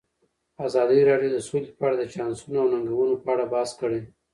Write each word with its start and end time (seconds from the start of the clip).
ازادي 0.67 0.99
راډیو 1.09 1.33
د 1.33 1.37
سوله 1.47 1.69
په 1.77 1.81
اړه 1.87 1.95
د 1.99 2.03
چانسونو 2.13 2.57
او 2.63 2.67
ننګونو 2.73 3.15
په 3.23 3.29
اړه 3.33 3.45
بحث 3.53 3.71
کړی. 3.81 4.01